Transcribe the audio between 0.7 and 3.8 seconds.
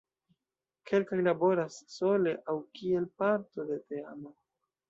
Kelkaj laboras sole aŭ kiel parto de